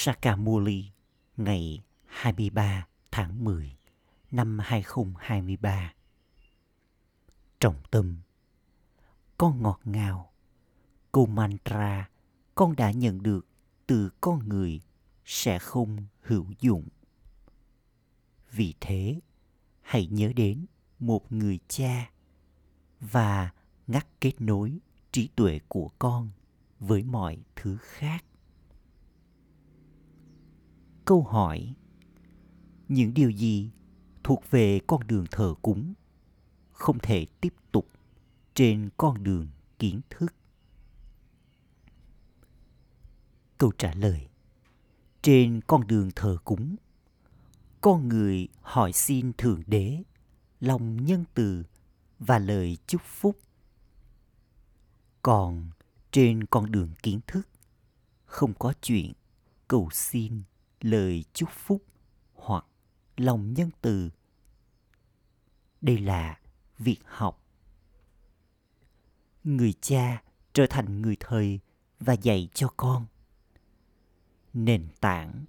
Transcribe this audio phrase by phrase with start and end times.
[0.00, 0.90] Sakamuli
[1.36, 3.76] ngày 23 tháng 10
[4.30, 5.94] năm 2023.
[7.60, 8.16] Trọng tâm
[9.38, 10.32] Con ngọt ngào
[11.12, 12.08] Câu mantra
[12.54, 13.46] con đã nhận được
[13.86, 14.80] từ con người
[15.24, 16.88] sẽ không hữu dụng.
[18.50, 19.20] Vì thế,
[19.80, 20.66] hãy nhớ đến
[20.98, 22.10] một người cha
[23.00, 23.50] và
[23.86, 24.78] ngắt kết nối
[25.12, 26.30] trí tuệ của con
[26.80, 28.24] với mọi thứ khác
[31.08, 31.74] câu hỏi,
[32.88, 33.70] những điều gì
[34.24, 35.94] thuộc về con đường thờ cúng
[36.70, 37.86] không thể tiếp tục
[38.54, 40.34] trên con đường kiến thức?
[43.58, 44.28] Câu trả lời,
[45.22, 46.76] trên con đường thờ cúng,
[47.80, 50.02] con người hỏi xin thượng đế
[50.60, 51.64] lòng nhân từ
[52.18, 53.38] và lời chúc phúc.
[55.22, 55.70] Còn
[56.12, 57.48] trên con đường kiến thức
[58.24, 59.12] không có chuyện
[59.68, 60.42] cầu xin
[60.80, 61.84] lời chúc phúc
[62.34, 62.66] hoặc
[63.16, 64.10] lòng nhân từ.
[65.80, 66.38] Đây là
[66.78, 67.44] việc học.
[69.44, 71.60] Người cha trở thành người thầy
[72.00, 73.06] và dạy cho con.
[74.54, 75.44] Nền tảng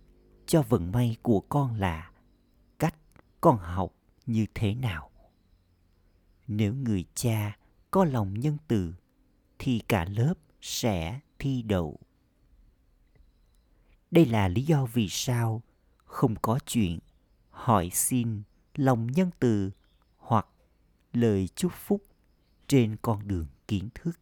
[0.45, 2.11] cho vận may của con là
[2.79, 2.95] cách
[3.41, 3.93] con học
[4.25, 5.11] như thế nào.
[6.47, 7.57] Nếu người cha
[7.91, 8.93] có lòng nhân từ,
[9.59, 11.99] thì cả lớp sẽ thi đậu
[14.11, 15.63] đây là lý do vì sao
[16.05, 16.99] không có chuyện
[17.49, 18.43] hỏi xin
[18.75, 19.71] lòng nhân từ
[20.17, 20.47] hoặc
[21.13, 22.03] lời chúc phúc
[22.67, 24.19] trên con đường kiến thức.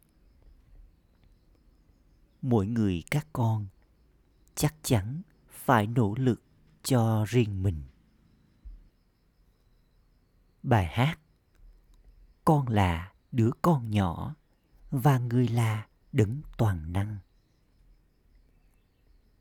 [2.42, 3.66] Mỗi người các con
[4.54, 6.42] chắc chắn phải nỗ lực
[6.82, 7.82] cho riêng mình.
[10.62, 11.18] Bài hát
[12.44, 14.34] con là đứa con nhỏ
[14.90, 17.18] và người là đấng toàn năng.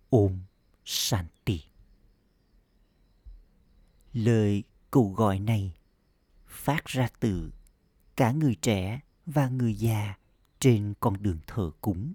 [0.09, 0.39] Om
[0.85, 1.63] Shanti.
[4.13, 5.73] Lời cầu gọi này
[6.45, 7.51] phát ra từ
[8.15, 10.15] cả người trẻ và người già
[10.59, 12.13] trên con đường thờ cúng.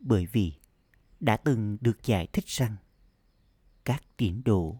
[0.00, 0.52] Bởi vì
[1.20, 2.76] đã từng được giải thích rằng
[3.84, 4.76] các tín đồ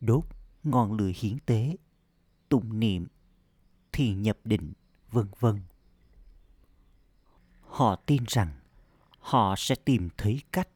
[0.00, 0.24] đốt
[0.62, 1.76] ngọn lửa hiến tế,
[2.48, 3.06] tụng niệm,
[3.92, 4.72] thiền nhập định,
[5.10, 5.60] vân vân.
[7.60, 8.60] Họ tin rằng
[9.18, 10.68] họ sẽ tìm thấy cách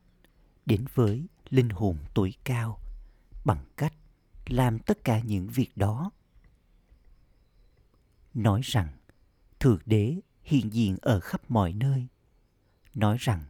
[0.66, 2.78] đến với linh hồn tuổi cao
[3.44, 3.92] bằng cách
[4.46, 6.10] làm tất cả những việc đó.
[8.34, 8.88] Nói rằng,
[9.60, 12.06] thượng đế hiện diện ở khắp mọi nơi.
[12.94, 13.44] Nói rằng,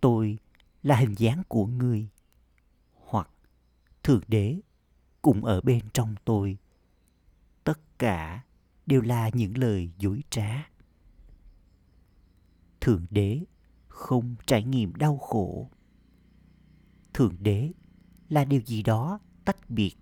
[0.00, 0.38] tôi
[0.82, 2.08] là hình dáng của người,
[2.92, 3.30] hoặc
[4.02, 4.60] thượng đế
[5.22, 6.58] cũng ở bên trong tôi.
[7.64, 8.44] Tất cả
[8.86, 10.68] đều là những lời dối trá.
[12.80, 13.40] Thượng đế
[13.88, 15.70] không trải nghiệm đau khổ
[17.14, 17.72] thượng đế
[18.28, 19.96] là điều gì đó tách biệt?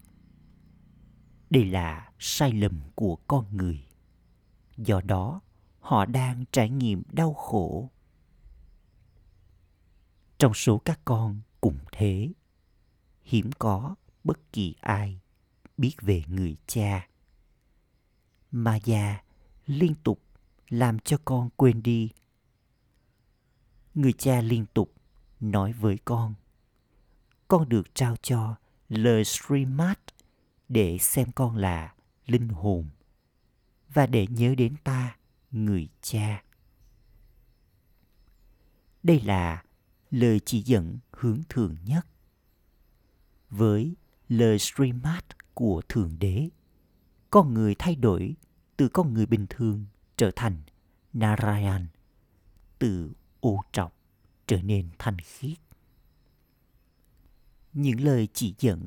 [1.51, 3.87] Đây là sai lầm của con người.
[4.77, 5.41] Do đó,
[5.81, 7.91] họ đang trải nghiệm đau khổ.
[10.39, 12.33] Trong số các con cũng thế,
[13.23, 13.95] hiếm có
[14.25, 15.21] bất kỳ ai
[15.77, 17.09] biết về người cha.
[18.51, 19.23] Mà già
[19.67, 20.23] liên tục
[20.69, 22.11] làm cho con quên đi.
[23.95, 24.95] Người cha liên tục
[25.41, 26.35] nói với con
[27.53, 28.55] con được trao cho
[28.89, 29.97] lời Srimad
[30.69, 31.95] để xem con là
[32.27, 32.89] linh hồn
[33.95, 35.17] và để nhớ đến ta,
[35.51, 36.43] người cha.
[39.03, 39.63] Đây là
[40.11, 42.07] lời chỉ dẫn hướng thường nhất.
[43.51, 43.95] Với
[44.29, 45.25] lời Srimad
[45.55, 46.49] của Thượng Đế,
[47.31, 48.35] con người thay đổi
[48.77, 49.87] từ con người bình thường
[50.17, 50.63] trở thành
[51.13, 51.87] Narayan,
[52.79, 53.97] từ ô trọc
[54.47, 55.59] trở nên thanh khiết
[57.73, 58.87] những lời chỉ dẫn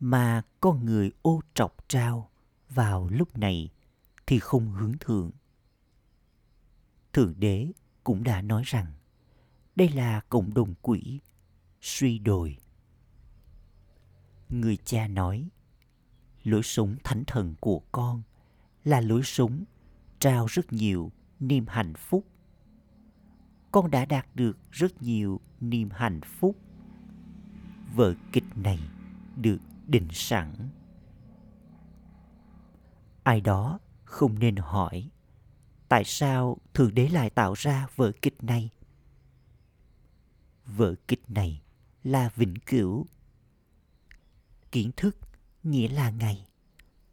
[0.00, 2.30] mà con người ô trọc trao
[2.68, 3.70] vào lúc này
[4.26, 5.30] thì không hướng thượng.
[7.12, 7.72] Thượng đế
[8.04, 8.86] cũng đã nói rằng
[9.76, 11.20] đây là cộng đồng quỷ,
[11.80, 12.56] suy đồi.
[14.48, 15.48] Người cha nói,
[16.44, 18.22] lối sống thánh thần của con
[18.84, 19.64] là lối sống
[20.18, 22.26] trao rất nhiều niềm hạnh phúc.
[23.72, 26.56] Con đã đạt được rất nhiều niềm hạnh phúc
[27.96, 28.78] vở kịch này
[29.36, 30.54] được định sẵn.
[33.22, 35.10] Ai đó không nên hỏi,
[35.88, 38.70] tại sao thượng đế lại tạo ra vở kịch này?
[40.66, 41.62] Vở kịch này
[42.04, 43.06] là vĩnh cửu.
[44.72, 45.16] Kiến thức
[45.62, 46.46] nghĩa là ngày,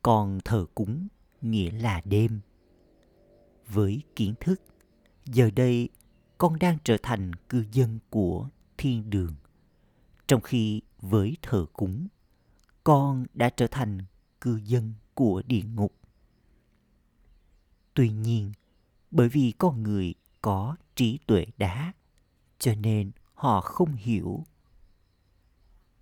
[0.01, 1.07] còn thờ cúng
[1.41, 2.39] nghĩa là đêm.
[3.68, 4.62] Với kiến thức,
[5.25, 5.89] giờ đây
[6.38, 9.36] con đang trở thành cư dân của thiên đường
[10.27, 12.07] trong khi với thờ cúng,
[12.83, 13.99] con đã trở thành
[14.41, 15.95] cư dân của địa ngục.
[17.93, 18.51] Tuy nhiên,
[19.11, 21.93] bởi vì con người có trí tuệ đá,
[22.59, 24.45] cho nên họ không hiểu.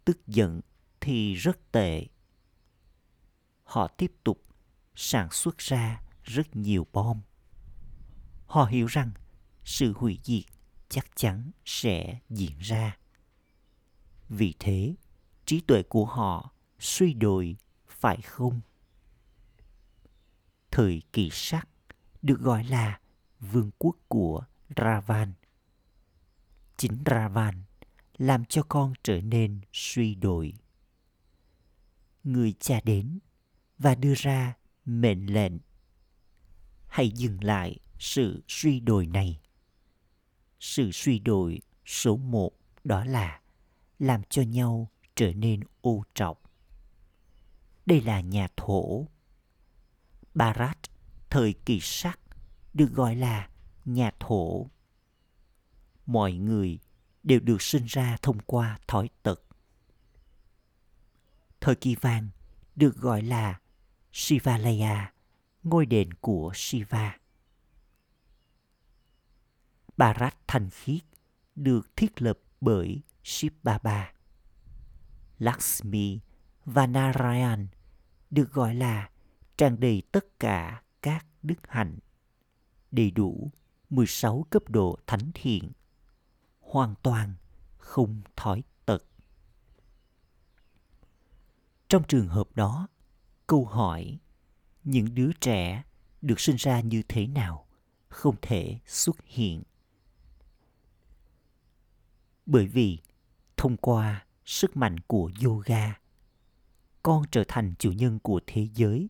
[0.05, 0.61] Tức giận
[1.01, 2.07] thì rất tệ.
[3.63, 4.43] Họ tiếp tục
[4.95, 7.21] sản xuất ra rất nhiều bom.
[8.45, 9.11] Họ hiểu rằng
[9.63, 10.43] sự hủy diệt
[10.89, 12.97] chắc chắn sẽ diễn ra
[14.31, 14.95] vì thế,
[15.45, 17.55] trí tuệ của họ suy đồi,
[17.87, 18.61] phải không?
[20.71, 21.67] Thời kỳ sắc
[22.21, 22.99] được gọi là
[23.39, 24.43] vương quốc của
[24.77, 25.33] ravan.
[26.77, 27.63] Chính ravan
[28.17, 30.53] làm cho con trở nên suy đồi.
[32.23, 33.19] Người cha đến
[33.77, 34.53] và đưa ra
[34.85, 35.53] mệnh lệnh.
[36.87, 39.41] Hãy dừng lại sự suy đồi này.
[40.59, 42.51] Sự suy đồi số một
[42.83, 43.40] đó là
[44.01, 46.37] làm cho nhau trở nên ô trọng.
[47.85, 49.07] Đây là nhà thổ.
[50.33, 50.77] Bharat
[51.29, 52.19] thời kỳ sắc
[52.73, 53.49] được gọi là
[53.85, 54.67] nhà thổ.
[56.05, 56.79] Mọi người
[57.23, 59.41] đều được sinh ra thông qua thói tật.
[61.59, 62.29] Thời kỳ vàng
[62.75, 63.59] được gọi là
[64.11, 65.13] Shivalaya,
[65.63, 67.17] ngôi đền của Shiva.
[69.97, 71.03] Bharat thành khiết
[71.55, 74.13] được thiết lập bởi Shiv Baba.
[75.39, 76.19] Lakshmi
[76.65, 77.67] và Narayan
[78.29, 79.09] được gọi là
[79.57, 81.99] tràn đầy tất cả các đức hạnh,
[82.91, 83.51] đầy đủ
[83.89, 85.71] 16 cấp độ thánh thiện,
[86.59, 87.33] hoàn toàn
[87.77, 89.03] không thói tật.
[91.89, 92.87] Trong trường hợp đó,
[93.47, 94.19] câu hỏi
[94.83, 95.83] những đứa trẻ
[96.21, 97.67] được sinh ra như thế nào
[98.09, 99.63] không thể xuất hiện
[102.45, 102.99] bởi vì
[103.61, 105.99] thông qua sức mạnh của yoga.
[107.03, 109.09] Con trở thành chủ nhân của thế giới.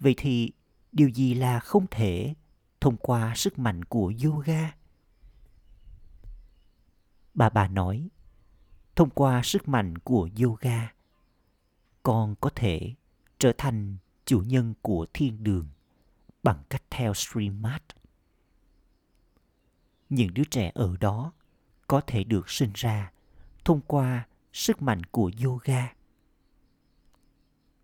[0.00, 0.52] Vậy thì
[0.92, 2.34] điều gì là không thể
[2.80, 4.72] thông qua sức mạnh của yoga?
[7.34, 8.08] Bà bà nói,
[8.96, 10.92] thông qua sức mạnh của yoga,
[12.02, 12.94] con có thể
[13.38, 15.68] trở thành chủ nhân của thiên đường
[16.42, 17.82] bằng cách theo Srimad.
[20.08, 21.32] Những đứa trẻ ở đó
[21.88, 23.12] có thể được sinh ra
[23.64, 25.92] thông qua sức mạnh của yoga.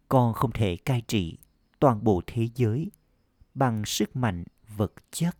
[0.08, 1.38] Con không thể cai trị
[1.78, 2.90] toàn bộ thế giới
[3.54, 4.44] bằng sức mạnh
[4.76, 5.36] vật chất.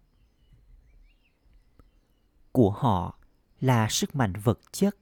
[2.52, 3.18] Của họ
[3.60, 4.96] là sức mạnh vật chất,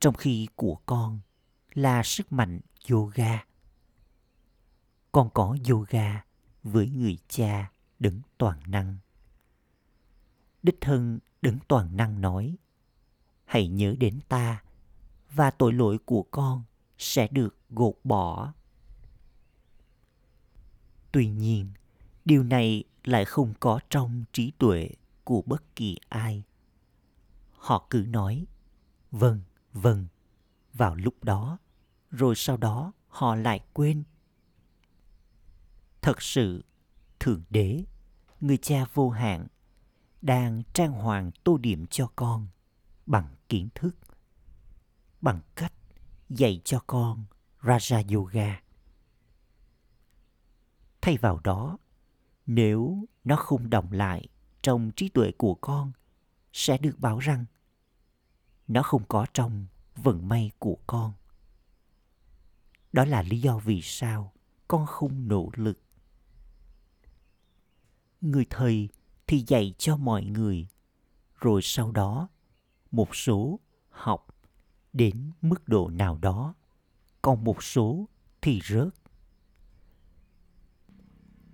[0.00, 1.20] trong khi của con
[1.74, 2.60] là sức mạnh
[2.90, 3.44] yoga.
[5.12, 6.24] Con có yoga
[6.62, 8.96] với người cha đấng toàn năng.
[10.62, 12.56] Đích thân đấng toàn năng nói,
[13.48, 14.62] hãy nhớ đến ta
[15.30, 16.62] và tội lỗi của con
[16.98, 18.52] sẽ được gột bỏ.
[21.12, 21.72] Tuy nhiên,
[22.24, 24.90] điều này lại không có trong trí tuệ
[25.24, 26.42] của bất kỳ ai.
[27.52, 28.46] Họ cứ nói,
[29.10, 29.40] vâng,
[29.72, 30.06] vâng,
[30.72, 31.58] vào lúc đó
[32.10, 34.02] rồi sau đó họ lại quên.
[36.02, 36.64] Thật sự,
[37.20, 37.84] Thượng Đế,
[38.40, 39.46] người cha vô hạn,
[40.22, 42.48] đang trang hoàng tô điểm cho con
[43.08, 43.96] bằng kiến thức,
[45.20, 45.72] bằng cách
[46.28, 47.24] dạy cho con
[47.60, 48.60] Raja Yoga.
[51.00, 51.78] Thay vào đó,
[52.46, 54.28] nếu nó không đồng lại
[54.62, 55.92] trong trí tuệ của con,
[56.52, 57.44] sẽ được bảo rằng
[58.68, 61.12] nó không có trong vận may của con.
[62.92, 64.32] Đó là lý do vì sao
[64.68, 65.80] con không nỗ lực.
[68.20, 68.88] Người thầy
[69.26, 70.68] thì dạy cho mọi người,
[71.40, 72.28] rồi sau đó
[72.90, 74.26] một số học
[74.92, 76.54] đến mức độ nào đó,
[77.22, 78.08] còn một số
[78.42, 78.88] thì rớt.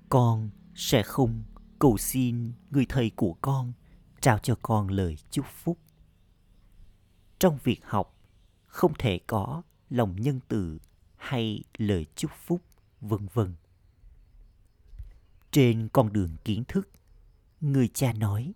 [0.08, 1.42] Con sẽ không
[1.78, 3.72] cầu xin người thầy của con
[4.20, 5.78] trao cho con lời chúc phúc.
[7.38, 8.18] Trong việc học,
[8.66, 10.78] không thể có lòng nhân từ
[11.16, 12.60] hay lời chúc phúc,
[13.00, 13.54] vân vân.
[15.50, 16.88] Trên con đường kiến thức,
[17.60, 18.54] người cha nói: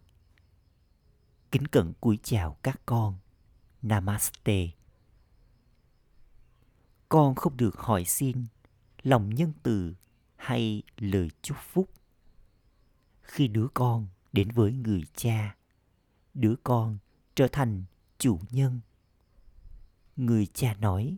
[1.53, 3.19] Kính cẩn cúi chào các con.
[3.83, 4.69] Namaste.
[7.09, 8.47] Con không được hỏi xin
[9.03, 9.95] lòng nhân từ
[10.37, 11.91] hay lời chúc phúc.
[13.23, 15.57] Khi đứa con đến với người cha,
[16.35, 16.99] đứa con
[17.35, 17.85] trở thành
[18.19, 18.81] chủ nhân.
[20.17, 21.17] Người cha nói: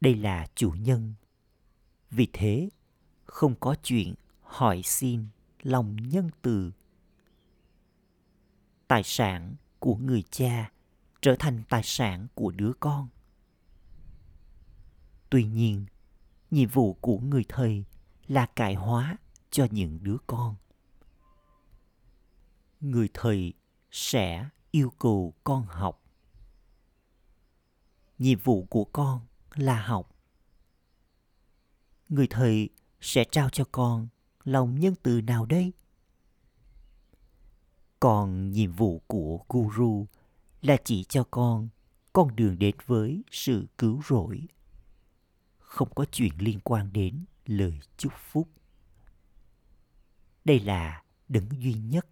[0.00, 1.14] đây là chủ nhân
[2.10, 2.68] vì thế
[3.24, 5.26] không có chuyện hỏi xin
[5.62, 6.72] lòng nhân từ
[8.90, 10.72] tài sản của người cha
[11.22, 13.08] trở thành tài sản của đứa con.
[15.30, 15.86] Tuy nhiên,
[16.50, 17.84] nhiệm vụ của người thầy
[18.26, 19.16] là cải hóa
[19.50, 20.56] cho những đứa con.
[22.80, 23.52] Người thầy
[23.90, 26.04] sẽ yêu cầu con học.
[28.18, 29.20] Nhiệm vụ của con
[29.54, 30.16] là học.
[32.08, 32.68] Người thầy
[33.00, 34.08] sẽ trao cho con
[34.44, 35.72] lòng nhân từ nào đây?
[38.00, 40.06] Còn nhiệm vụ của guru
[40.62, 41.68] là chỉ cho con
[42.12, 44.46] con đường đến với sự cứu rỗi.
[45.58, 48.48] Không có chuyện liên quan đến lời chúc phúc.
[50.44, 52.06] Đây là đấng duy nhất,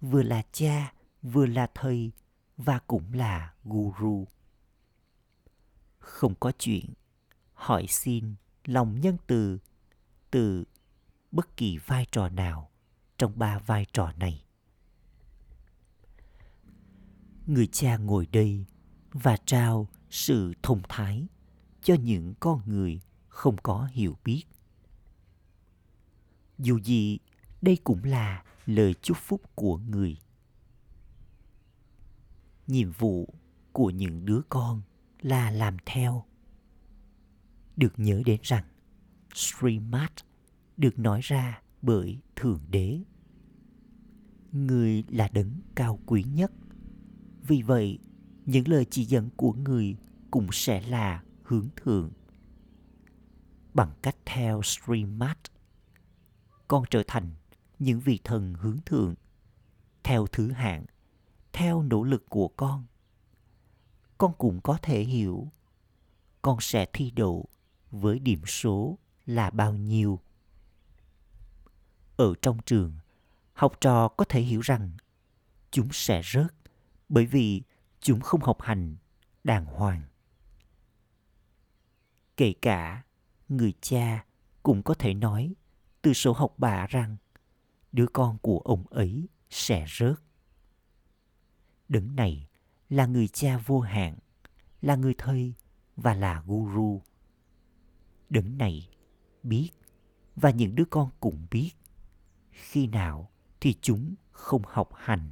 [0.00, 2.12] vừa là cha, vừa là thầy
[2.56, 4.26] và cũng là guru.
[5.98, 6.84] Không có chuyện
[7.54, 8.34] hỏi xin
[8.64, 9.58] lòng nhân từ
[10.30, 10.64] từ
[11.30, 12.70] bất kỳ vai trò nào
[13.18, 14.44] trong ba vai trò này
[17.54, 18.64] người cha ngồi đây
[19.12, 21.26] và trao sự thông thái
[21.82, 24.44] cho những con người không có hiểu biết
[26.58, 27.18] dù gì,
[27.62, 30.16] đây cũng là lời chúc phúc của người
[32.66, 33.34] nhiệm vụ
[33.72, 34.82] của những đứa con
[35.20, 36.24] là làm theo
[37.76, 38.64] được nhớ đến rằng,
[39.34, 40.10] Srimad
[40.76, 43.00] được nói ra bởi Thượng Đế.
[44.52, 46.52] Người là đấng cao quý nhất.
[47.42, 47.98] Vì vậy,
[48.46, 49.96] những lời chỉ dẫn của người
[50.30, 52.10] cũng sẽ là hướng thượng.
[53.74, 55.36] Bằng cách theo Srimad,
[56.68, 57.30] con trở thành
[57.78, 59.14] những vị thần hướng thượng
[60.02, 60.84] theo thứ hạng,
[61.52, 62.84] theo nỗ lực của con.
[64.18, 65.48] Con cũng có thể hiểu
[66.42, 67.48] con sẽ thi đậu
[67.90, 70.20] với điểm số là bao nhiêu
[72.16, 72.92] ở trong trường
[73.52, 74.90] học trò có thể hiểu rằng
[75.70, 76.54] chúng sẽ rớt
[77.12, 77.62] bởi vì
[78.00, 78.96] chúng không học hành,
[79.44, 80.02] đàng hoàng.
[82.36, 83.04] Kể cả,
[83.48, 84.24] người cha
[84.62, 85.54] cũng có thể nói
[86.02, 87.16] từ sổ học bạ rằng,
[87.92, 90.14] đứa con của ông ấy sẽ rớt.
[91.88, 92.48] Đấng này
[92.88, 94.18] là người cha vô hạn,
[94.80, 95.54] là người thầy
[95.96, 97.02] và là guru.
[98.30, 98.88] Đấng này
[99.42, 99.70] biết
[100.36, 101.70] và những đứa con cũng biết,
[102.50, 105.30] khi nào thì chúng không học hành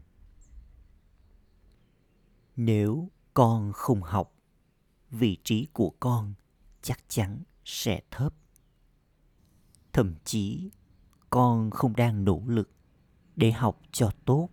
[2.64, 4.32] nếu con không học,
[5.10, 6.34] vị trí của con
[6.82, 8.34] chắc chắn sẽ thấp.
[9.92, 10.70] Thậm chí,
[11.30, 12.70] con không đang nỗ lực
[13.36, 14.48] để học cho tốt.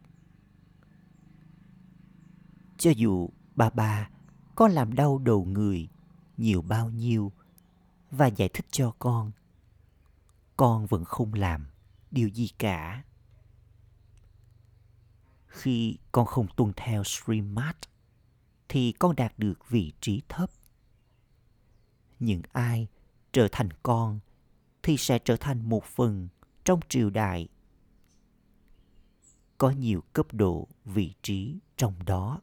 [2.78, 4.10] Cho dù bà bà
[4.56, 5.90] có làm đau đầu người
[6.38, 7.32] nhiều bao nhiêu
[8.12, 9.32] và giải thích cho con
[10.58, 11.68] con vẫn không làm
[12.12, 13.04] điều gì cả.
[15.48, 17.76] Khi con không tuân theo Srimad
[18.70, 20.50] thì con đạt được vị trí thấp.
[22.20, 22.88] Những ai
[23.32, 24.20] trở thành con
[24.84, 26.28] thì sẽ trở thành một phần
[26.66, 27.48] trong triều đại.
[29.58, 32.42] Có nhiều cấp độ vị trí trong đó.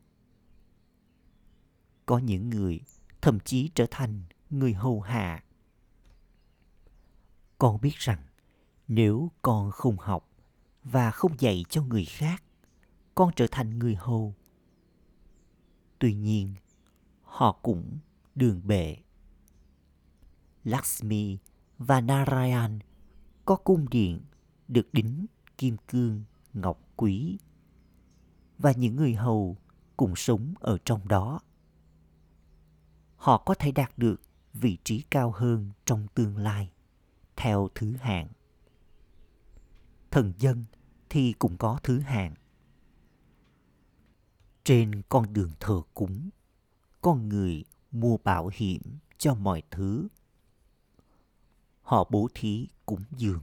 [2.06, 2.80] Có những người
[3.20, 5.44] thậm chí trở thành người hầu hạ.
[7.58, 8.26] Con biết rằng
[8.88, 10.30] nếu con không học
[10.82, 12.42] và không dạy cho người khác,
[13.14, 14.34] con trở thành người hầu
[16.04, 16.54] tuy nhiên,
[17.22, 17.98] họ cũng
[18.34, 18.96] đường bệ.
[20.64, 21.38] Lakshmi
[21.78, 22.78] và narayan
[23.44, 24.20] có cung điện
[24.68, 25.26] được đính
[25.58, 27.38] kim cương ngọc quý
[28.58, 29.56] và những người hầu
[29.96, 31.40] cùng sống ở trong đó.
[33.16, 34.20] Họ có thể đạt được
[34.52, 36.72] vị trí cao hơn trong tương lai,
[37.36, 38.28] theo thứ hạng.
[40.10, 40.64] Thần dân
[41.10, 42.34] thì cũng có thứ hạng.
[44.64, 46.30] Trên con đường thờ cúng,
[47.00, 48.82] con người mua bảo hiểm
[49.18, 50.08] cho mọi thứ.
[51.82, 53.42] Họ bố thí cúng dường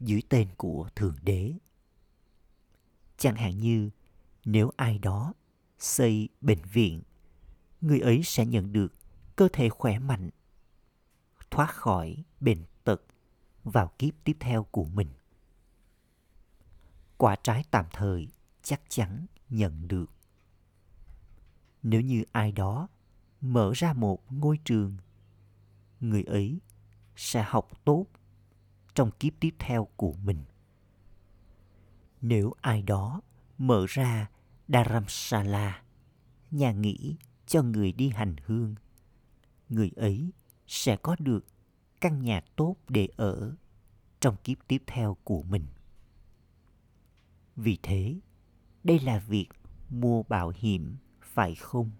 [0.00, 1.54] dưới tên của Thượng Đế.
[3.16, 3.90] Chẳng hạn như
[4.44, 5.32] nếu ai đó
[5.78, 7.02] xây bệnh viện,
[7.80, 8.92] người ấy sẽ nhận được
[9.36, 10.30] cơ thể khỏe mạnh,
[11.50, 13.02] thoát khỏi bệnh tật
[13.64, 15.08] vào kiếp tiếp theo của mình
[17.18, 18.28] quả trái tạm thời
[18.62, 20.10] chắc chắn nhận được.
[21.82, 22.88] Nếu như ai đó
[23.40, 24.96] mở ra một ngôi trường,
[26.00, 26.60] người ấy
[27.16, 28.06] sẽ học tốt
[28.94, 30.44] trong kiếp tiếp theo của mình.
[32.20, 33.20] Nếu ai đó
[33.58, 34.30] mở ra
[34.68, 35.82] Dharamsala,
[36.50, 37.16] nhà nghỉ
[37.46, 38.74] cho người đi hành hương,
[39.68, 40.30] người ấy
[40.66, 41.46] sẽ có được
[42.00, 43.54] căn nhà tốt để ở
[44.20, 45.66] trong kiếp tiếp theo của mình.
[47.56, 48.20] Vì thế,
[48.84, 49.48] đây là việc
[49.90, 50.96] mua bảo hiểm
[51.38, 51.90] phải không?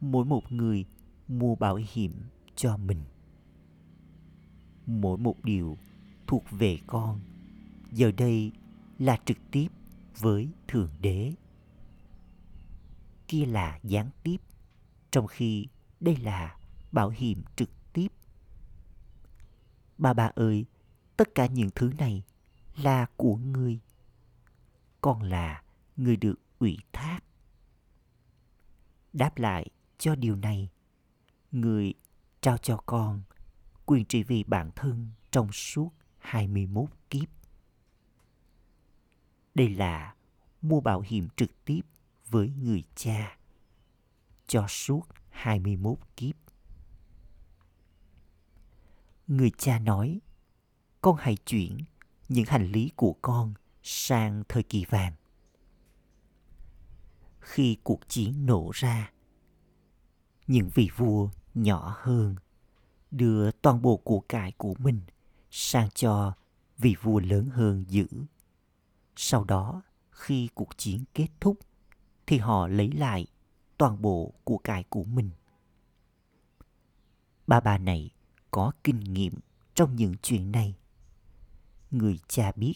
[0.00, 0.84] Mỗi một người
[1.28, 2.12] mua bảo hiểm
[2.56, 3.02] cho mình.
[4.86, 5.78] Mỗi một điều
[6.26, 7.20] thuộc về con
[7.92, 8.52] giờ đây
[8.98, 9.68] là trực tiếp
[10.18, 11.32] với Thượng Đế.
[13.28, 14.36] Kia là gián tiếp,
[15.10, 15.66] trong khi
[16.00, 16.56] đây là
[16.92, 18.08] bảo hiểm trực tiếp.
[19.98, 20.64] Bà bà ơi,
[21.16, 22.22] tất cả những thứ này
[22.76, 23.78] là của ngươi.
[25.00, 25.62] Con là
[25.96, 27.20] người được ủy thác.
[29.12, 29.66] Đáp lại
[29.98, 30.70] cho điều này,
[31.50, 31.94] người
[32.40, 33.22] trao cho con
[33.86, 37.28] quyền trị vì bản thân trong suốt 21 kiếp.
[39.54, 40.14] Đây là
[40.62, 41.80] mua bảo hiểm trực tiếp
[42.28, 43.36] với người cha
[44.46, 46.36] cho suốt 21 kiếp.
[49.26, 50.20] Người cha nói,
[51.00, 51.78] con hãy chuyển
[52.28, 55.12] những hành lý của con sang thời kỳ vàng.
[57.42, 59.12] Khi cuộc chiến nổ ra,
[60.46, 62.36] những vị vua nhỏ hơn
[63.10, 65.00] đưa toàn bộ của cải của mình
[65.50, 66.34] sang cho
[66.78, 68.06] vị vua lớn hơn giữ.
[69.16, 71.58] Sau đó, khi cuộc chiến kết thúc,
[72.26, 73.26] thì họ lấy lại
[73.78, 75.30] toàn bộ của cải của mình.
[77.46, 78.10] Ba bà này
[78.50, 79.34] có kinh nghiệm
[79.74, 80.74] trong những chuyện này.
[81.90, 82.74] Người cha biết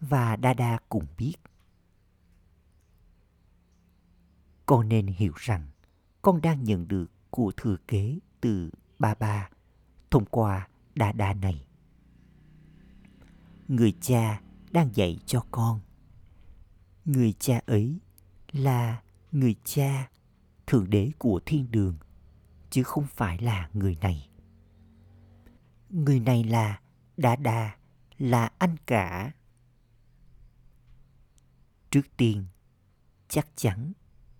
[0.00, 1.34] và Đa Đa cũng biết.
[4.66, 5.68] Con nên hiểu rằng
[6.22, 9.50] con đang nhận được của thừa kế từ ba ba
[10.10, 11.66] thông qua Đa Đa này.
[13.68, 14.40] Người cha
[14.70, 15.80] đang dạy cho con.
[17.04, 17.98] Người cha ấy
[18.52, 19.02] là
[19.32, 20.08] người cha
[20.66, 21.96] thượng đế của thiên đường,
[22.70, 24.28] chứ không phải là người này
[25.94, 26.80] người này là
[27.16, 27.76] đa đa
[28.18, 29.32] là anh cả
[31.90, 32.44] trước tiên,
[33.28, 33.92] chắc chắn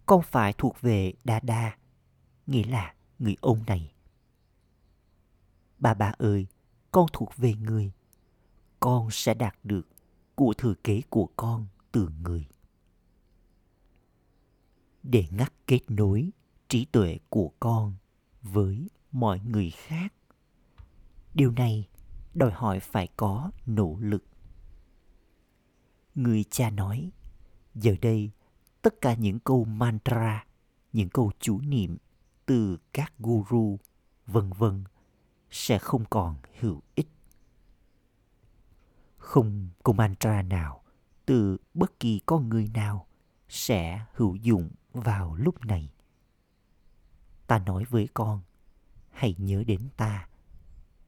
[0.06, 1.76] con phải thuộc về đa đa
[2.46, 3.92] nghĩa là người ông này.
[5.78, 6.46] Bà bà ơi,
[6.92, 7.92] con thuộc về người.
[8.80, 9.88] Con sẽ đạt được
[10.34, 12.46] của thừa kế của con từ người.
[15.02, 16.30] Để ngắt kết nối
[16.68, 17.94] trí tuệ của con
[18.42, 20.14] với mọi người khác,
[21.34, 21.88] điều này
[22.34, 24.24] đòi hỏi phải có nỗ lực.
[26.14, 27.10] Người cha nói,
[27.74, 28.30] giờ đây
[28.84, 30.44] tất cả những câu mantra,
[30.92, 31.96] những câu chủ niệm
[32.46, 33.78] từ các guru,
[34.26, 34.84] vân vân,
[35.50, 37.08] sẽ không còn hữu ích.
[39.16, 40.82] Không câu mantra nào
[41.26, 43.06] từ bất kỳ con người nào
[43.48, 45.92] sẽ hữu dụng vào lúc này.
[47.46, 48.42] Ta nói với con,
[49.10, 50.28] hãy nhớ đến ta,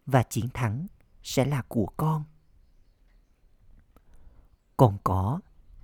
[0.06, 0.86] và chiến thắng
[1.22, 2.24] sẽ là của con.
[4.76, 5.40] Con có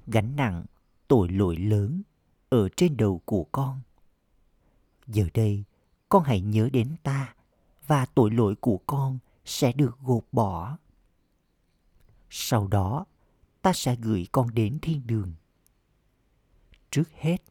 [0.06, 0.64] gánh nặng
[1.12, 2.02] tội lỗi lớn
[2.48, 3.80] ở trên đầu của con.
[5.06, 5.64] Giờ đây,
[6.08, 7.34] con hãy nhớ đến ta
[7.86, 10.78] và tội lỗi của con sẽ được gột bỏ.
[12.30, 13.04] Sau đó,
[13.62, 15.34] ta sẽ gửi con đến thiên đường.
[16.90, 17.42] Trước hết,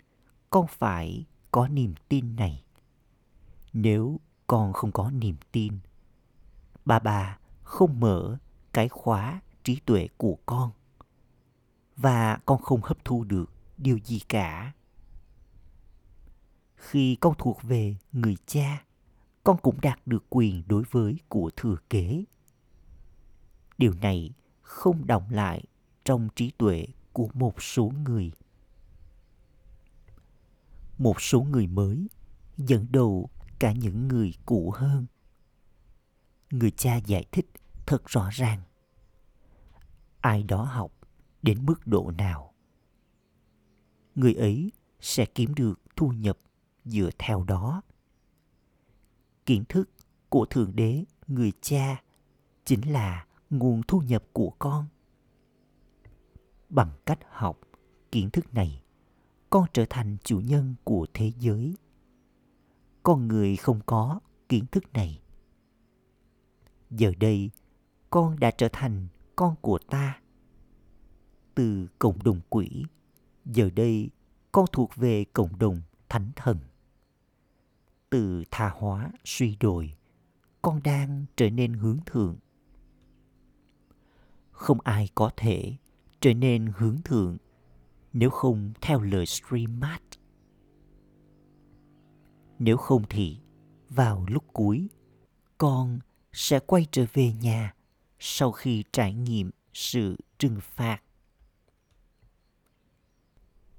[0.50, 2.63] con phải có niềm tin này.
[3.74, 5.80] Nếu con không có niềm tin,
[6.86, 8.38] bà bà không mở
[8.74, 10.71] cái khóa trí tuệ của con
[11.97, 13.51] và con không hấp thu được
[13.82, 14.74] điều gì cả.
[16.76, 18.84] Khi con thuộc về người cha,
[19.44, 22.24] con cũng đạt được quyền đối với của thừa kế.
[23.78, 25.63] Điều này không động lại
[26.06, 28.32] trong trí tuệ của một số người.
[30.98, 32.08] Một số người mới
[32.58, 35.06] dẫn đầu cả những người cũ hơn.
[36.52, 37.50] Người cha giải thích
[37.86, 38.62] thật rõ ràng.
[40.20, 40.91] Ai đó học
[41.41, 42.51] đến mức độ nào?
[44.15, 46.39] Người ấy sẽ kiếm được thu nhập
[46.86, 47.82] dựa theo đó.
[49.45, 49.89] Kiến thức
[50.30, 52.02] của thượng đế, người cha,
[52.65, 54.86] chính là nguồn thu nhập của con.
[56.69, 57.60] Bằng cách học
[58.12, 58.84] kiến thức này,
[59.50, 61.76] con trở thành chủ nhân của thế giới.
[63.04, 64.19] Con người không có
[64.50, 65.21] kiến thức này.
[66.89, 67.52] Giờ đây,
[68.10, 70.21] con đã trở thành con của ta.
[71.56, 72.86] Từ cộng đồng quỷ
[73.46, 74.10] giờ đây,
[74.52, 76.58] con thuộc về cộng đồng thánh thần.
[78.10, 79.94] Từ tha hóa, suy đồi,
[80.62, 82.38] con đang trở nên hướng thượng.
[84.52, 85.74] Không ai có thể
[86.20, 87.38] trở nên hướng thượng
[88.14, 90.02] nếu không theo lời stream mát
[92.64, 93.38] nếu không thì,
[93.90, 94.88] vào lúc cuối,
[95.58, 96.00] con
[96.34, 97.74] sẽ quay trở về nhà
[98.20, 101.02] sau khi trải nghiệm sự trừng phạt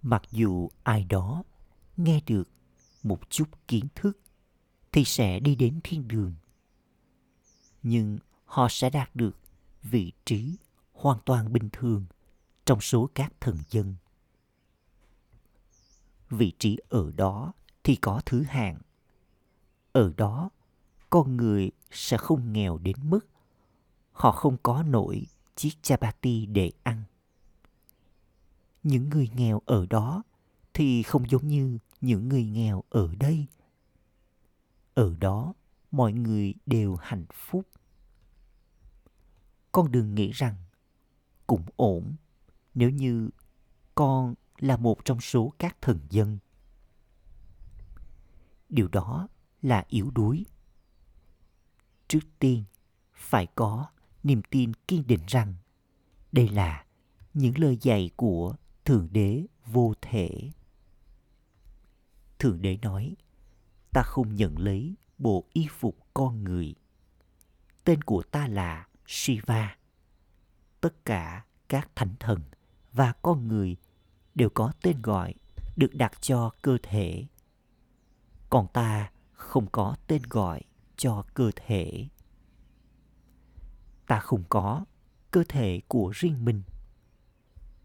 [0.02, 1.42] mặc dù ai đó
[1.96, 2.48] nghe được
[3.02, 4.18] một chút kiến thức
[4.92, 6.34] thì sẽ đi đến thiên đường.
[7.82, 9.36] Nhưng họ sẽ đạt được
[9.82, 10.56] vị trí
[10.92, 12.06] hoàn toàn bình thường
[12.64, 13.94] trong số các thần dân.
[16.30, 17.52] Vị trí ở đó
[17.84, 18.78] thì có thứ hạng.
[19.92, 20.50] Ở đó,
[21.10, 23.26] con người sẽ không nghèo đến mức
[24.12, 27.02] họ không có nổi chiếc chapati để ăn
[28.82, 30.22] những người nghèo ở đó
[30.74, 33.46] thì không giống như những người nghèo ở đây.
[34.94, 35.54] Ở đó
[35.90, 37.66] mọi người đều hạnh phúc.
[39.72, 40.54] Con đừng nghĩ rằng
[41.46, 42.14] cũng ổn
[42.74, 43.30] nếu như
[43.94, 46.38] con là một trong số các thần dân.
[48.68, 49.28] Điều đó
[49.62, 50.44] là yếu đuối.
[52.08, 52.64] Trước tiên,
[53.14, 53.86] phải có
[54.22, 55.54] niềm tin kiên định rằng
[56.32, 56.84] đây là
[57.34, 60.50] những lời dạy của thượng đế vô thể.
[62.38, 63.16] Thượng đế nói,
[63.92, 66.74] ta không nhận lấy bộ y phục con người.
[67.84, 69.76] Tên của ta là shiva.
[70.80, 72.40] Tất cả các thánh thần
[72.92, 73.76] và con người
[74.34, 75.34] đều có tên gọi
[75.76, 77.24] được đặt cho cơ thể.
[78.50, 80.62] Còn ta không có tên gọi
[80.96, 82.08] cho cơ thể.
[84.06, 84.84] Ta không có
[85.30, 86.62] cơ thể của riêng mình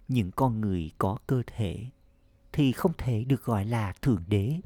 [0.07, 1.89] những con người có cơ thể
[2.51, 4.59] thì không thể được gọi là thượng đế.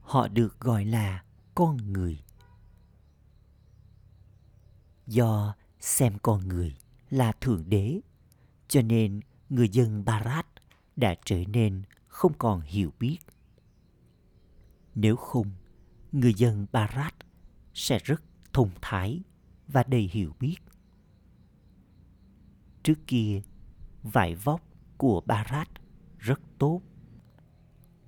[0.00, 2.18] Họ được gọi là con người.
[5.06, 6.76] Do xem con người
[7.10, 8.00] là thượng đế,
[8.68, 10.46] cho nên người dân barat
[10.96, 13.18] đã trở nên không còn hiểu biết.
[14.94, 15.50] Nếu không,
[16.12, 17.14] người dân barat
[17.74, 19.20] sẽ rất thông thái
[19.68, 20.56] và đầy hiểu biết
[22.86, 23.42] trước kia,
[24.02, 24.60] vải vóc
[24.96, 25.68] của barat
[26.18, 26.82] rất tốt.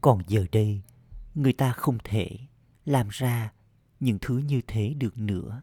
[0.01, 0.83] Còn giờ đây,
[1.35, 2.38] người ta không thể
[2.85, 3.53] làm ra
[4.01, 5.62] những thứ như thế được nữa.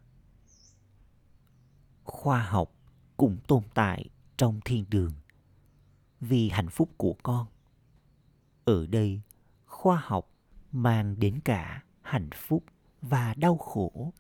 [2.04, 2.72] Khoa học
[3.18, 5.12] cũng tồn tại trong thiên đường
[6.20, 7.48] vì hạnh phúc của con.
[8.66, 9.22] Ở đây,
[9.66, 10.30] khoa học
[10.72, 12.64] mang đến cả hạnh phúc
[13.02, 14.14] và đau khổ.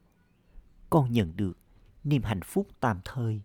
[0.89, 1.57] Con nhận được
[2.03, 3.41] niềm hạnh phúc tạm thời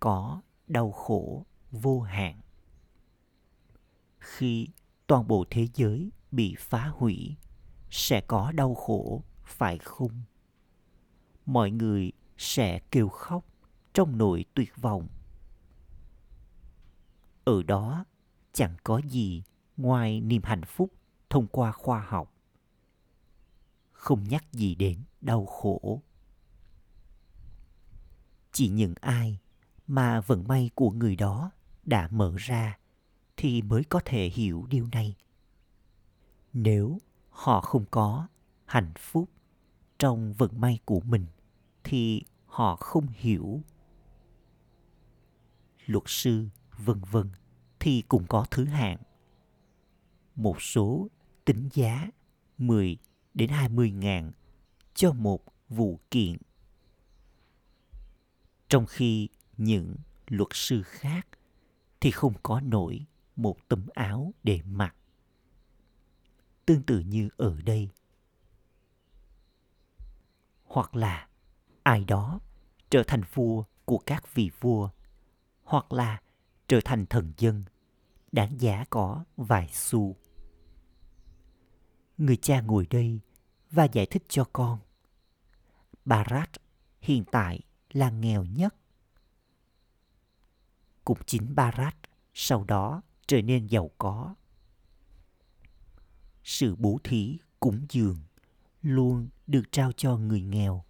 [0.00, 2.40] có đau khổ vô hạn.
[4.18, 4.68] Khi
[5.06, 7.36] toàn bộ thế giới bị phá hủy,
[7.90, 10.22] sẽ có đau khổ, phải không?
[11.46, 13.44] Mọi người sẽ kêu khóc
[13.94, 15.08] trong nỗi tuyệt vọng.
[17.44, 18.04] Ở đó,
[18.52, 19.42] chẳng có gì
[19.76, 20.92] ngoài niềm hạnh phúc
[21.30, 22.32] thông qua khoa học.
[23.92, 26.02] Không nhắc gì đến đau khổ.
[28.52, 29.38] Chỉ những ai
[29.86, 31.50] mà vận may của người đó
[31.84, 32.78] đã mở ra,
[33.36, 35.16] thì mới có thể hiểu điều này.
[36.52, 36.98] Nếu
[37.30, 38.28] họ không có
[38.64, 39.30] hạnh phúc
[39.98, 41.26] trong vận may của mình,
[41.84, 43.60] thì họ không hiểu.
[45.86, 47.30] Luật sư vân vân
[47.80, 48.98] thì cũng có thứ hạng.
[50.34, 51.08] Một số
[51.44, 52.10] tính giá
[52.58, 52.98] 10
[53.34, 54.32] đến 20 ngàn
[54.94, 56.36] cho một vụ kiện.
[58.68, 61.28] Trong khi những luật sư khác
[62.00, 64.96] thì không có nổi một tấm áo để mặc.
[66.66, 67.90] Tương tự như ở đây.
[70.64, 71.28] Hoặc là
[71.82, 72.40] ai đó
[72.90, 74.90] trở thành vua của các vị vua,
[75.64, 76.20] hoặc là
[76.68, 77.64] trở thành thần dân,
[78.32, 80.16] đáng giá có vài xu.
[82.18, 83.20] Người cha ngồi đây
[83.70, 84.78] và giải thích cho con.
[86.04, 86.50] Barat
[87.00, 87.60] hiện tại
[87.92, 88.74] là nghèo nhất.
[91.06, 91.96] Cũng chính Barat
[92.34, 94.34] sau đó trở nên giàu có.
[96.44, 98.18] Sự bố thí cúng dường
[98.82, 100.84] luôn được trao cho người nghèo.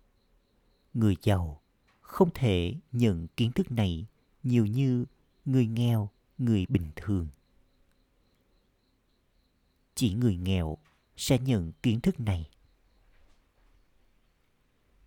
[0.94, 1.62] Người giàu
[2.00, 4.07] không thể nhận kiến thức này
[4.42, 5.05] nhiều như
[5.44, 7.29] người nghèo, người bình thường.
[9.94, 10.79] Chỉ người nghèo
[11.16, 12.50] sẽ nhận kiến thức này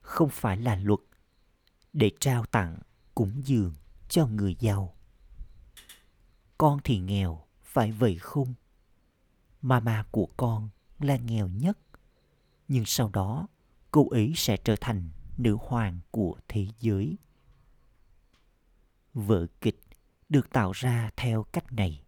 [0.01, 0.99] không phải là luật
[1.93, 2.79] để trao tặng
[3.15, 3.73] cúng dường
[4.09, 4.95] cho người giàu
[6.59, 8.53] con thì nghèo, phải vậy không
[9.61, 10.69] mama của con
[10.99, 11.79] là nghèo nhất.
[12.67, 13.47] Nhưng sau đó,
[13.91, 17.17] cô ấy sẽ trở thành nữ hoàng của thế giới.
[19.13, 19.79] Vở kịch
[20.29, 22.03] được tạo ra theo cách này.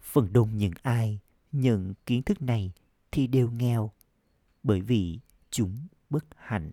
[0.00, 1.20] Phần đông những ai
[1.52, 2.72] nhận kiến thức này
[3.12, 3.92] thì đều nghèo,
[4.62, 5.18] bởi vì
[5.50, 6.72] chúng bất hạnh.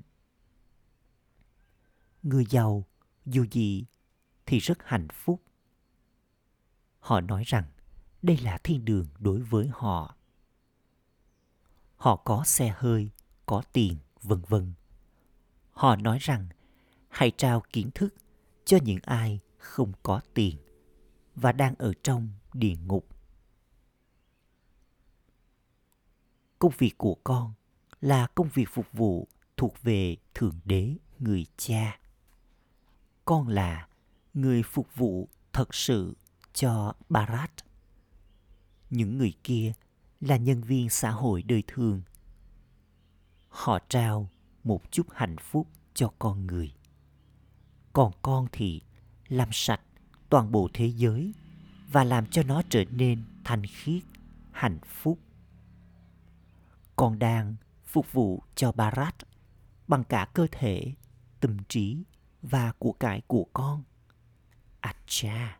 [2.23, 2.85] Người giàu
[3.25, 3.85] dù gì
[4.45, 5.41] thì rất hạnh phúc
[7.05, 7.63] họ nói rằng,
[8.21, 10.15] đây là thiên đường đối với họ.
[11.95, 13.09] Họ có xe hơi,
[13.45, 14.73] có tiền, vân vân.
[15.71, 16.47] Họ nói rằng,
[17.09, 18.15] hãy trao kiến thức
[18.65, 20.57] cho những ai không có tiền
[21.35, 23.07] và đang ở trong địa ngục.
[26.59, 27.53] Công việc của con
[28.01, 31.99] là công việc phục vụ thuộc về thượng đế, người cha.
[33.25, 33.87] Con là
[34.33, 36.15] người phục vụ thật sự
[36.55, 37.51] cho barat
[38.89, 39.73] những người kia
[40.21, 42.01] là nhân viên xã hội đời thường.
[43.49, 44.29] Họ trao
[44.63, 46.73] một chút hạnh phúc cho con người.
[47.93, 48.81] Còn con thì
[49.27, 49.81] làm sạch
[50.29, 51.33] toàn bộ thế giới
[51.91, 54.03] và làm cho nó trở nên thanh khiết,
[54.51, 55.19] hạnh phúc.
[56.95, 59.15] Con đang phục vụ cho barat
[59.87, 60.93] bằng cả cơ thể,
[61.39, 62.03] tâm trí
[62.41, 63.83] và của cải của con.
[64.79, 65.59] Acha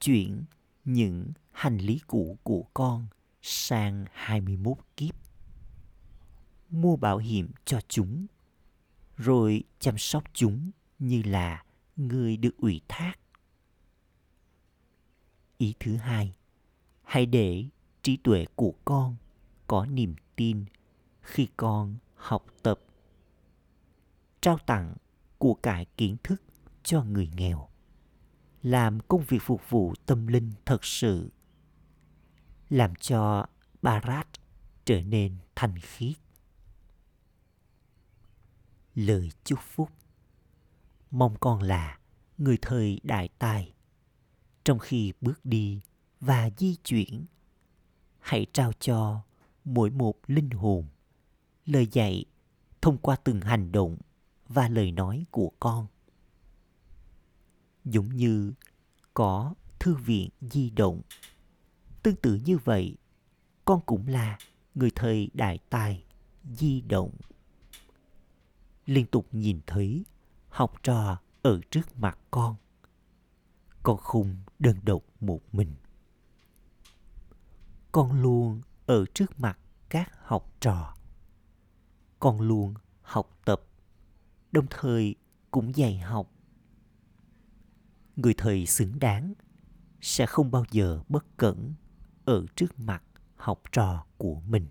[0.00, 0.44] chuyển
[0.84, 3.06] những hành lý cũ của con
[3.42, 5.14] sang 21 kiếp.
[6.70, 8.26] Mua bảo hiểm cho chúng,
[9.16, 11.64] rồi chăm sóc chúng như là
[11.96, 13.14] người được ủy thác.
[15.58, 16.34] Ý thứ hai,
[17.02, 17.64] hãy để
[18.02, 19.16] trí tuệ của con
[19.66, 20.64] có niềm tin
[21.20, 22.80] khi con học tập.
[24.40, 24.94] Trao tặng
[25.38, 26.42] của cải kiến thức
[26.82, 27.68] cho người nghèo
[28.62, 31.30] làm công việc phục vụ tâm linh thật sự
[32.68, 33.46] làm cho
[33.82, 34.28] Barat
[34.84, 36.16] trở nên thanh khiết.
[38.94, 39.90] Lời chúc phúc
[41.10, 41.98] Mong con là
[42.38, 43.72] người thời đại tài.
[44.64, 45.80] Trong khi bước đi
[46.20, 47.26] và di chuyển,
[48.18, 49.22] hãy trao cho
[49.64, 50.86] mỗi một linh hồn
[51.64, 52.24] lời dạy
[52.82, 53.96] thông qua từng hành động
[54.48, 55.86] và lời nói của con
[57.90, 58.52] giống như
[59.14, 61.00] có thư viện di động.
[62.02, 62.96] Tương tự như vậy,
[63.64, 64.38] con cũng là
[64.74, 66.04] người thầy đại tài
[66.44, 67.10] di động.
[68.86, 70.04] Liên tục nhìn thấy
[70.48, 72.56] học trò ở trước mặt con.
[73.82, 75.74] Con không đơn độc một mình.
[77.92, 80.94] Con luôn ở trước mặt các học trò.
[82.18, 83.62] Con luôn học tập,
[84.52, 85.14] đồng thời
[85.50, 86.37] cũng dạy học
[88.18, 89.34] người thầy xứng đáng
[90.00, 91.74] sẽ không bao giờ bất cẩn
[92.24, 93.02] ở trước mặt
[93.36, 94.66] học trò của mình.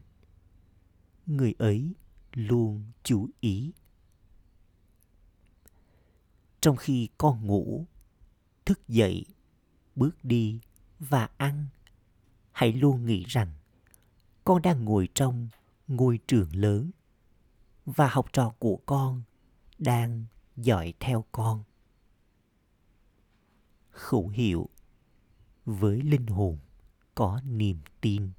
[1.26, 1.94] Người ấy
[2.34, 3.72] luôn chú ý.
[6.62, 7.86] Trong khi con ngủ,
[8.66, 9.26] thức dậy,
[9.96, 10.60] bước đi
[11.00, 11.66] và ăn,
[12.52, 13.54] hãy luôn nghĩ rằng
[14.44, 15.50] con đang ngồi trong
[15.88, 16.92] ngôi trường lớn
[17.86, 19.22] và học trò của con
[19.78, 21.64] đang dõi theo con
[23.98, 24.70] khẩu hiệu
[25.66, 26.58] với linh hồn
[27.16, 28.32] có niềm tin.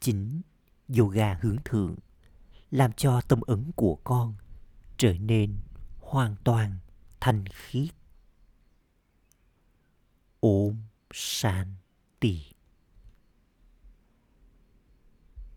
[0.00, 0.40] Chính
[0.98, 1.96] yoga hướng thượng
[2.70, 4.34] làm cho tâm ấn của con
[4.96, 5.56] trở nên
[6.00, 6.78] hoàn toàn
[7.20, 7.94] thanh khiết.
[10.40, 10.76] Ôm
[11.14, 11.74] san
[12.20, 12.51] tì